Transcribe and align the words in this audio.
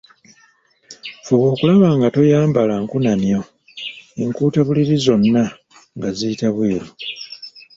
Fuba 1.25 1.45
okulaba 1.53 1.87
nga 1.97 2.07
toyambala 2.15 2.73
nkunamyo, 2.83 3.41
enkuutabuliri 4.21 4.95
zonna 5.05 5.43
nga 5.97 6.09
ziyita 6.17 6.47
bweru. 6.55 6.87